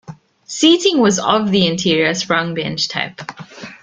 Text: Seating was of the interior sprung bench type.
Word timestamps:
Seating 0.45 0.97
was 0.97 1.19
of 1.19 1.51
the 1.51 1.67
interior 1.67 2.15
sprung 2.15 2.55
bench 2.55 2.87
type. 2.87 3.21